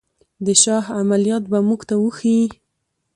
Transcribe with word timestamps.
د 0.45 0.47
شاه 0.61 0.85
عملیات 0.99 1.43
به 1.51 1.59
موږ 1.67 1.81
ته 1.89 1.95
وښيي. 2.03 2.45